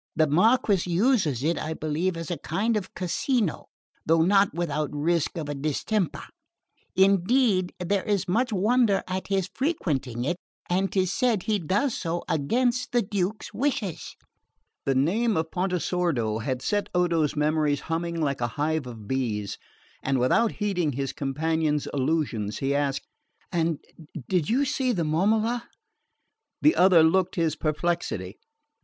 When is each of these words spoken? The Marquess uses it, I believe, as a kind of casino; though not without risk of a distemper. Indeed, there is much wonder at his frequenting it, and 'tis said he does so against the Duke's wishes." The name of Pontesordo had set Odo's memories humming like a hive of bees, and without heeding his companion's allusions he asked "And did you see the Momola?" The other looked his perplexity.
The 0.15 0.25
Marquess 0.25 0.87
uses 0.87 1.43
it, 1.43 1.59
I 1.59 1.75
believe, 1.75 2.17
as 2.17 2.31
a 2.31 2.37
kind 2.39 2.75
of 2.75 2.95
casino; 2.95 3.67
though 4.03 4.23
not 4.23 4.51
without 4.51 4.89
risk 4.91 5.37
of 5.37 5.47
a 5.47 5.53
distemper. 5.53 6.23
Indeed, 6.95 7.71
there 7.79 8.01
is 8.03 8.27
much 8.27 8.51
wonder 8.51 9.03
at 9.07 9.27
his 9.27 9.47
frequenting 9.53 10.25
it, 10.25 10.37
and 10.67 10.91
'tis 10.91 11.13
said 11.13 11.43
he 11.43 11.59
does 11.59 11.93
so 11.95 12.23
against 12.27 12.93
the 12.93 13.03
Duke's 13.03 13.53
wishes." 13.53 14.15
The 14.85 14.95
name 14.95 15.37
of 15.37 15.51
Pontesordo 15.51 16.39
had 16.39 16.63
set 16.63 16.89
Odo's 16.95 17.35
memories 17.35 17.81
humming 17.81 18.19
like 18.19 18.41
a 18.41 18.47
hive 18.57 18.87
of 18.87 19.07
bees, 19.07 19.59
and 20.01 20.17
without 20.17 20.53
heeding 20.53 20.93
his 20.93 21.13
companion's 21.13 21.87
allusions 21.93 22.57
he 22.57 22.73
asked 22.73 23.05
"And 23.51 23.77
did 24.27 24.49
you 24.49 24.65
see 24.65 24.93
the 24.93 25.03
Momola?" 25.05 25.65
The 26.59 26.75
other 26.75 27.03
looked 27.03 27.35
his 27.35 27.55
perplexity. 27.55 28.39